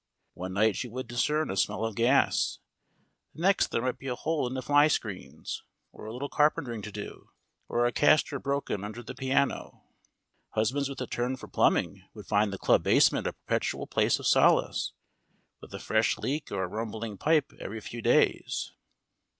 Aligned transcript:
One 0.33 0.53
night 0.53 0.75
she 0.75 0.87
would 0.87 1.07
discern 1.07 1.51
a 1.51 1.55
smell 1.55 1.85
of 1.85 1.93
gas, 1.93 2.57
the 3.35 3.41
next 3.43 3.67
there 3.67 3.83
might 3.83 3.99
be 3.99 4.07
a 4.07 4.15
hole 4.15 4.47
in 4.47 4.55
the 4.55 4.63
fly 4.63 4.87
screens, 4.87 5.61
or 5.91 6.07
a 6.07 6.11
little 6.11 6.27
carpentering 6.27 6.81
to 6.81 6.91
do, 6.91 7.29
or 7.69 7.85
a 7.85 7.91
caster 7.91 8.39
broken 8.39 8.83
under 8.83 9.03
the 9.03 9.13
piano. 9.13 9.83
Husbands 10.55 10.89
with 10.89 11.01
a 11.01 11.05
turn 11.05 11.35
for 11.37 11.47
plumbing 11.47 12.01
would 12.15 12.25
find 12.25 12.51
the 12.51 12.57
club 12.57 12.81
basement 12.81 13.27
a 13.27 13.33
perpetual 13.33 13.85
place 13.85 14.17
of 14.17 14.25
solace, 14.25 14.93
with 15.61 15.71
a 15.71 15.77
fresh 15.77 16.17
leak 16.17 16.51
or 16.51 16.63
a 16.63 16.67
rumbling 16.67 17.15
pipe 17.15 17.53
every 17.59 17.79
few 17.79 18.01
days. 18.01 18.71